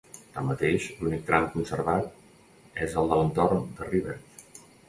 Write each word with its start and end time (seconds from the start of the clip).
Tanmateix, 0.35 0.87
l'únic 1.01 1.27
tram 1.27 1.45
conservat 1.57 2.09
és 2.87 2.99
el 3.03 3.13
de 3.15 3.21
l'entorn 3.21 3.63
de 3.79 3.93
Rivert. 3.95 4.67